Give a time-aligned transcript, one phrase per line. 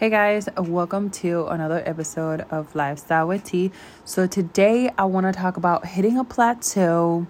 [0.00, 3.70] Hey guys, welcome to another episode of Lifestyle with T.
[4.06, 7.26] So today I want to talk about hitting a plateau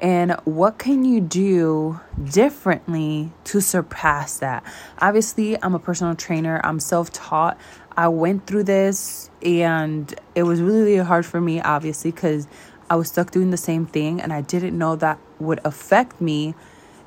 [0.00, 4.64] and what can you do differently to surpass that.
[5.00, 6.62] Obviously, I'm a personal trainer.
[6.64, 7.60] I'm self-taught.
[7.94, 12.48] I went through this and it was really, really hard for me obviously cuz
[12.88, 16.54] I was stuck doing the same thing and I didn't know that would affect me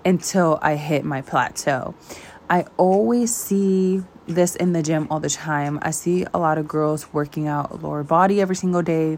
[0.05, 1.95] until I hit my plateau.
[2.51, 5.79] I always see this in the gym all the time.
[5.81, 9.17] I see a lot of girls working out lower body every single day.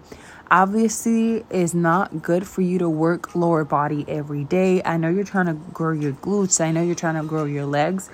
[0.50, 4.82] Obviously, it's not good for you to work lower body every day.
[4.84, 7.66] I know you're trying to grow your glutes, I know you're trying to grow your
[7.66, 8.10] legs,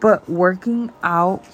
[0.00, 1.44] but working out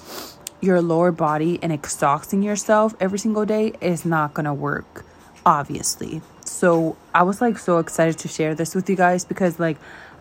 [0.61, 5.05] your lower body and exhausting yourself every single day is not going to work,
[5.45, 6.21] obviously.
[6.45, 9.77] So, I was like so excited to share this with you guys because like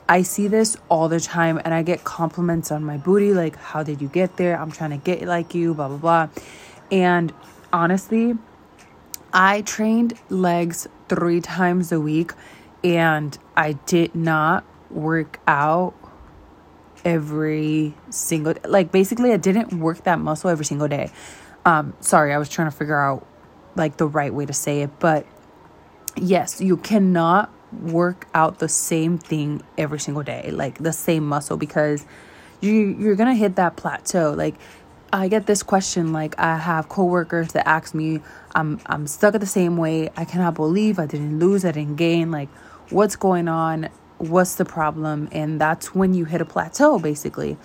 [0.08, 3.82] I see this all the time and I get compliments on my booty like, how
[3.82, 4.58] did you get there?
[4.58, 6.28] I'm trying to get like you, blah, blah, blah.
[6.90, 7.32] And
[7.72, 8.36] honestly,
[9.32, 12.32] I trained legs three times a week
[12.84, 15.94] and I did not work out
[17.04, 21.10] every single like basically I didn't work that muscle every single day.
[21.64, 23.26] Um sorry, I was trying to figure out
[23.74, 25.26] like the right way to say it, but
[26.16, 31.56] yes, you cannot work out the same thing every single day, like the same muscle,
[31.56, 32.04] because
[32.60, 34.32] you you're gonna hit that plateau.
[34.32, 34.54] Like
[35.12, 38.20] I get this question, like I have coworkers that ask me,
[38.54, 40.10] I'm I'm stuck at the same weight.
[40.16, 42.30] I cannot believe I didn't lose, I didn't gain.
[42.30, 42.48] Like
[42.90, 43.88] what's going on?
[44.18, 45.28] What's the problem?
[45.32, 47.56] And that's when you hit a plateau, basically.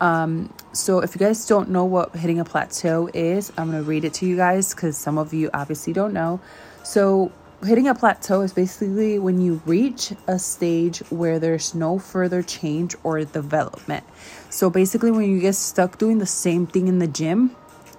[0.00, 4.04] Um, so if you guys don't know what hitting a plateau is, I'm gonna read
[4.04, 6.40] it to you guys because some of you obviously don't know.
[6.82, 7.30] So
[7.64, 12.96] hitting a plateau is basically when you reach a stage where there's no further change
[13.04, 14.04] or development.
[14.50, 17.54] So basically, when you get stuck doing the same thing in the gym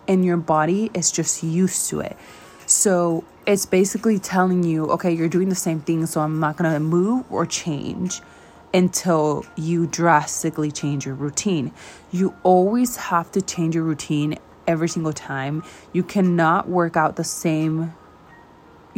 [0.07, 2.17] and your body is just used to it.
[2.65, 6.79] So it's basically telling you, okay, you're doing the same thing, so I'm not gonna
[6.79, 8.21] move or change
[8.73, 11.71] until you drastically change your routine.
[12.11, 14.37] You always have to change your routine
[14.67, 15.63] every single time.
[15.91, 17.93] You cannot work out the same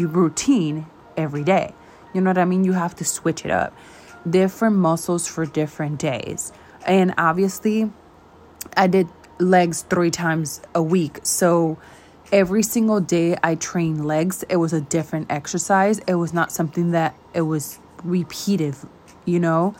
[0.03, 1.73] routine every day.
[2.13, 2.63] You know what I mean?
[2.63, 3.75] You have to switch it up.
[4.29, 6.51] Different muscles for different days.
[6.85, 7.91] And obviously,
[8.75, 9.07] I did
[9.39, 11.19] legs three times a week.
[11.23, 11.77] So
[12.31, 15.99] every single day I trained legs, it was a different exercise.
[15.99, 18.75] It was not something that it was repeated,
[19.25, 19.75] you know?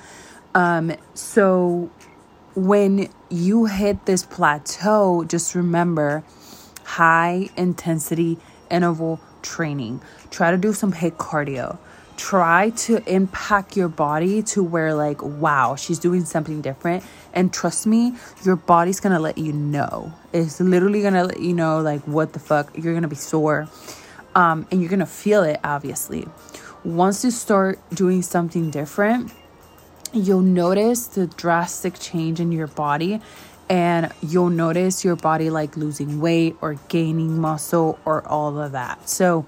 [0.53, 1.89] Um, so
[2.55, 6.23] when you hit this plateau, just remember
[6.83, 8.37] high intensity
[8.69, 10.01] interval training.
[10.31, 11.77] Try to do some HIIT cardio.
[12.17, 17.03] Try to impact your body to where, like, wow, she's doing something different.
[17.33, 20.13] And trust me, your body's gonna let you know.
[20.31, 23.67] It's literally gonna let you know, like, what the fuck, you're gonna be sore.
[24.33, 26.27] Um, and you're gonna feel it, obviously.
[26.83, 29.31] Once you start doing something different,
[30.13, 33.21] you'll notice the drastic change in your body
[33.69, 39.09] and you'll notice your body like losing weight or gaining muscle or all of that.
[39.09, 39.45] So,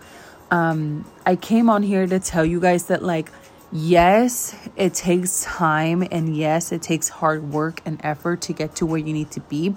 [0.49, 3.29] um, I came on here to tell you guys that, like,
[3.71, 8.85] yes, it takes time and yes, it takes hard work and effort to get to
[8.85, 9.75] where you need to be,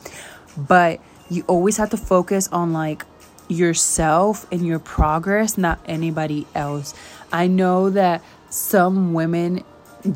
[0.57, 3.05] but you always have to focus on like
[3.49, 6.95] yourself and your progress, not anybody else.
[7.33, 9.65] I know that some women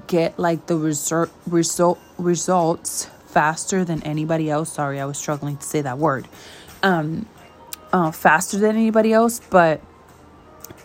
[0.06, 4.72] get like the result result results faster than anybody else.
[4.72, 6.28] Sorry, I was struggling to say that word.
[6.84, 7.26] Um,
[7.92, 9.80] uh, faster than anybody else, but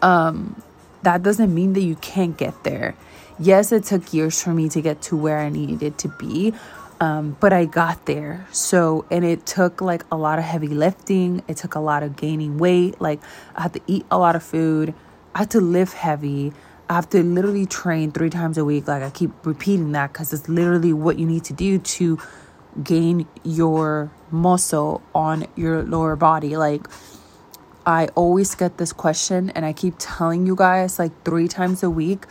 [0.01, 0.61] um,
[1.03, 2.95] that doesn't mean that you can't get there.
[3.39, 6.53] Yes, it took years for me to get to where I needed to be,
[6.99, 8.47] um, but I got there.
[8.51, 12.15] So, and it took like a lot of heavy lifting, it took a lot of
[12.15, 12.99] gaining weight.
[12.99, 13.21] Like,
[13.55, 14.93] I had to eat a lot of food,
[15.35, 16.51] I had to lift heavy.
[16.89, 18.87] I have to literally train three times a week.
[18.87, 22.17] Like I keep repeating that because it's literally what you need to do to
[22.83, 26.57] gain your muscle on your lower body.
[26.57, 26.87] Like
[27.85, 31.91] I always get this question, and I keep telling you guys like three times a
[31.91, 32.25] week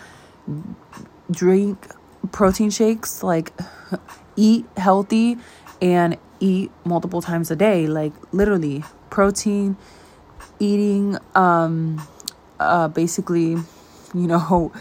[1.30, 1.86] drink
[2.32, 3.52] protein shakes, like
[4.36, 5.36] eat healthy
[5.80, 7.86] and eat multiple times a day.
[7.86, 9.76] Like literally, protein,
[10.58, 12.02] eating, um,
[12.58, 13.58] uh, basically
[14.14, 14.72] you know,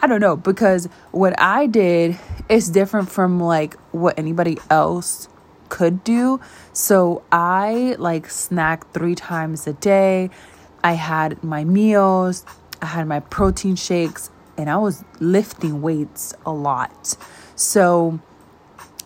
[0.00, 5.28] I don't know because what I did is different from like what anybody else
[5.68, 6.40] could do.
[6.72, 10.30] So I like snack 3 times a day.
[10.84, 12.44] I had my meals,
[12.80, 17.16] I had my protein shakes, and I was lifting weights a lot.
[17.56, 18.20] So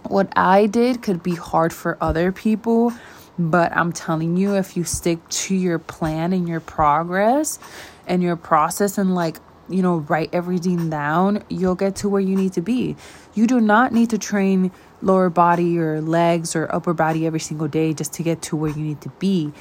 [0.04, 2.92] what I did could be hard for other people
[3.38, 7.58] But I'm telling you, if you stick to your plan and your progress
[8.06, 9.38] and your process and like,
[9.68, 12.96] you know, write everything down, you'll get to where you need to be.
[13.34, 14.70] You do not need to train
[15.00, 18.70] lower body or legs or upper body every single day just to get to where
[18.70, 19.52] you need to be.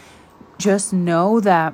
[0.58, 1.74] Just know that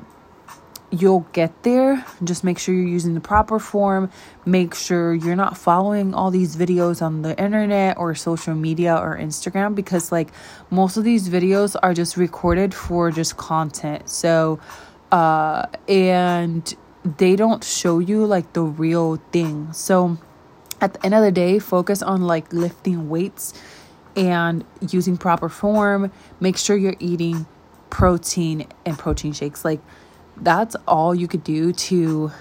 [0.90, 2.06] you'll get there.
[2.24, 4.10] Just make sure you're using the proper form.
[4.46, 9.18] Make sure you're not following all these videos on the internet or social media or
[9.18, 10.30] Instagram because, like,
[10.70, 14.10] most of these videos are just recorded for just content.
[14.10, 14.60] So,
[15.12, 16.74] uh, and
[17.18, 19.72] they don't show you like the real thing.
[19.74, 20.18] So,
[20.82, 23.54] at the end of the day, focus on like lifting weights
[24.16, 26.12] and using proper form.
[26.40, 27.46] Make sure you're eating
[27.90, 29.64] protein and protein shakes.
[29.64, 29.80] Like,
[30.36, 32.32] that's all you could do to,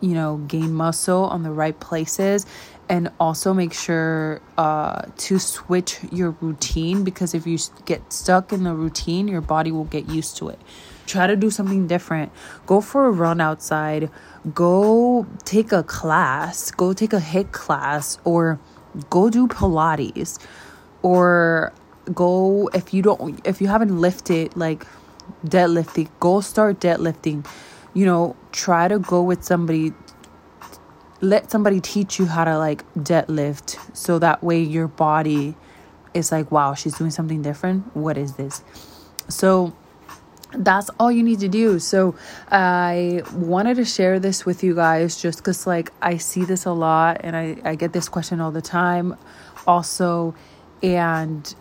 [0.00, 2.46] you know, gain muscle on the right places
[2.88, 8.64] and also make sure uh, to switch your routine because if you get stuck in
[8.64, 10.60] the routine, your body will get used to it.
[11.06, 12.32] Try to do something different.
[12.66, 14.10] Go for a run outside.
[14.54, 16.70] Go take a class.
[16.70, 18.58] Go take a HIIT class or
[19.10, 20.38] go do Pilates
[21.02, 21.72] or
[22.12, 24.86] go if you don't if you haven't lifted like
[25.46, 26.08] deadlifting.
[26.20, 27.46] Go start deadlifting.
[27.92, 29.92] You know, try to go with somebody.
[31.20, 35.54] Let somebody teach you how to like deadlift so that way your body
[36.14, 37.94] is like, wow, she's doing something different.
[37.94, 38.62] What is this?
[39.28, 39.74] So,
[40.56, 41.78] that's all you need to do.
[41.78, 42.14] So,
[42.50, 46.72] I wanted to share this with you guys just because, like, I see this a
[46.72, 49.16] lot and I, I get this question all the time,
[49.66, 50.34] also.
[50.82, 51.54] And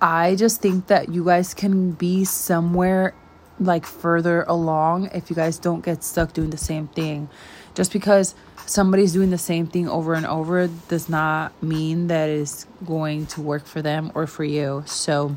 [0.00, 3.14] I just think that you guys can be somewhere
[3.58, 7.28] like further along if you guys don't get stuck doing the same thing.
[7.74, 8.34] Just because
[8.66, 13.40] somebody's doing the same thing over and over does not mean that it's going to
[13.40, 14.82] work for them or for you.
[14.86, 15.36] So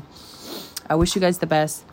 [0.88, 1.84] I wish you guys the best.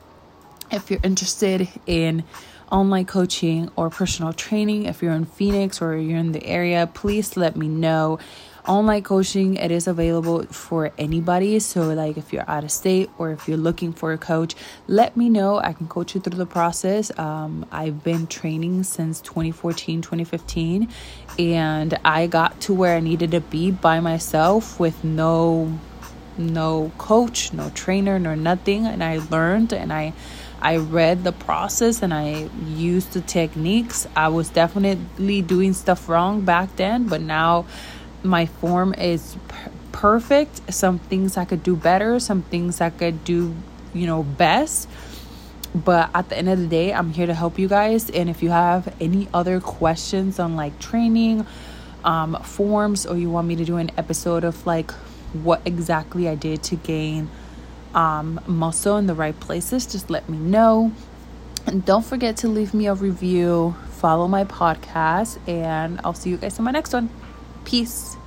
[0.72, 2.24] If you're interested in
[2.72, 7.36] online coaching or personal training, if you're in Phoenix or you're in the area, please
[7.36, 8.20] let me know.
[8.68, 11.60] Online coaching it is available for anybody.
[11.60, 14.56] So like if you're out of state or if you're looking for a coach
[14.88, 15.58] let me know.
[15.58, 17.12] I can coach you through the process.
[17.18, 20.88] Um, i've been training since 2014 2015
[21.40, 25.80] and i got to where i needed to be by myself with no
[26.38, 28.86] no coach no trainer no nothing.
[28.86, 30.14] And i learned and i
[30.62, 34.08] I read the process and I used the techniques.
[34.16, 37.66] I was definitely doing stuff wrong back then, but now
[38.24, 40.74] my form is per- perfect.
[40.74, 43.56] Some things I could do better, some things I could do,
[43.94, 44.88] you know, best.
[45.74, 48.10] But at the end of the day, I'm here to help you guys.
[48.10, 51.48] And if you have any other questions on like training,
[52.04, 54.92] um, forms, or you want me to do an episode of like
[55.34, 57.30] what exactly I did to gain
[57.94, 60.92] um, muscle in the right places, just let me know.
[61.66, 66.38] And don't forget to leave me a review, follow my podcast, and I'll see you
[66.38, 67.10] guys in my next one.
[67.66, 68.18] Peace.